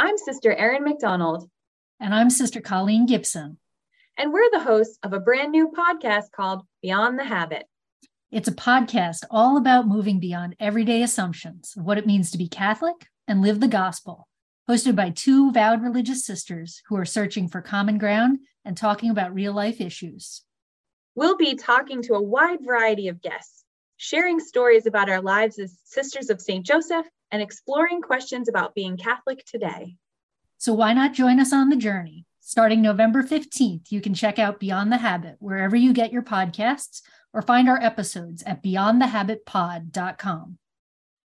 I'm 0.00 0.16
Sister 0.16 0.54
Erin 0.54 0.84
McDonald. 0.84 1.50
And 1.98 2.14
I'm 2.14 2.30
Sister 2.30 2.60
Colleen 2.60 3.04
Gibson. 3.04 3.58
And 4.16 4.32
we're 4.32 4.48
the 4.52 4.60
hosts 4.60 4.96
of 5.02 5.12
a 5.12 5.18
brand 5.18 5.50
new 5.50 5.72
podcast 5.76 6.30
called 6.30 6.62
Beyond 6.82 7.18
the 7.18 7.24
Habit. 7.24 7.64
It's 8.30 8.46
a 8.46 8.54
podcast 8.54 9.24
all 9.28 9.56
about 9.56 9.88
moving 9.88 10.20
beyond 10.20 10.54
everyday 10.60 11.02
assumptions 11.02 11.74
of 11.76 11.82
what 11.82 11.98
it 11.98 12.06
means 12.06 12.30
to 12.30 12.38
be 12.38 12.46
Catholic 12.46 13.08
and 13.26 13.42
live 13.42 13.58
the 13.58 13.66
gospel, 13.66 14.28
hosted 14.70 14.94
by 14.94 15.10
two 15.10 15.50
vowed 15.50 15.82
religious 15.82 16.24
sisters 16.24 16.80
who 16.86 16.96
are 16.96 17.04
searching 17.04 17.48
for 17.48 17.60
common 17.60 17.98
ground 17.98 18.38
and 18.64 18.76
talking 18.76 19.10
about 19.10 19.34
real 19.34 19.52
life 19.52 19.80
issues. 19.80 20.44
We'll 21.16 21.36
be 21.36 21.56
talking 21.56 22.02
to 22.02 22.14
a 22.14 22.22
wide 22.22 22.60
variety 22.64 23.08
of 23.08 23.20
guests, 23.20 23.64
sharing 23.98 24.40
stories 24.40 24.86
about 24.86 25.10
our 25.10 25.20
lives 25.20 25.58
as 25.58 25.78
Sisters 25.84 26.30
of 26.30 26.40
St. 26.40 26.64
Joseph 26.64 27.06
and 27.30 27.42
exploring 27.42 28.00
questions 28.00 28.48
about 28.48 28.74
being 28.74 28.96
Catholic 28.96 29.44
today. 29.44 29.96
So 30.56 30.72
why 30.72 30.94
not 30.94 31.12
join 31.12 31.38
us 31.38 31.52
on 31.52 31.68
the 31.68 31.76
journey? 31.76 32.24
Starting 32.40 32.80
November 32.80 33.22
15th, 33.22 33.92
you 33.92 34.00
can 34.00 34.14
check 34.14 34.38
out 34.38 34.58
Beyond 34.60 34.90
the 34.90 34.96
Habit 34.96 35.36
wherever 35.38 35.76
you 35.76 35.92
get 35.92 36.12
your 36.12 36.22
podcasts 36.22 37.02
or 37.34 37.42
find 37.42 37.68
our 37.68 37.82
episodes 37.82 38.42
at 38.44 38.62
beyondthehabitpod.com. 38.62 40.58